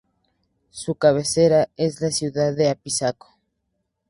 Su 0.71 0.95
cabecera 0.95 1.69
es 1.77 2.01
la 2.01 2.09
ciudad 2.09 2.55
de 2.55 2.71
Apizaco. 2.71 3.37